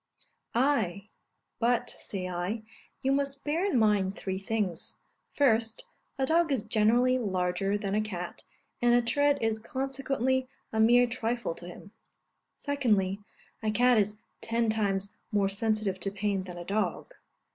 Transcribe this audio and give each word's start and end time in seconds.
Ay; 0.55 1.09
but, 1.59 1.91
say 2.01 2.27
I, 2.27 2.63
you 3.03 3.11
must 3.11 3.45
bear 3.45 3.63
in 3.63 3.77
mind 3.77 4.15
three 4.15 4.39
things: 4.39 4.95
First, 5.31 5.85
a 6.17 6.25
dog 6.25 6.51
is 6.51 6.65
generally 6.65 7.19
larger 7.19 7.77
than 7.77 7.93
a 7.93 8.01
cat, 8.01 8.41
and 8.81 8.95
a 8.95 9.03
tread 9.03 9.37
is 9.41 9.59
consequently 9.59 10.49
a 10.73 10.79
mere 10.79 11.05
trifle 11.05 11.53
to 11.53 11.67
him. 11.67 11.91
Secondly, 12.55 13.19
a 13.61 13.69
cat 13.69 13.99
is 13.99 14.17
ten 14.41 14.71
times 14.71 15.13
more 15.31 15.49
sensitive 15.49 15.99
to 15.99 16.09
pain 16.09 16.45
than 16.45 16.57
a 16.57 16.65
dog. 16.65 17.13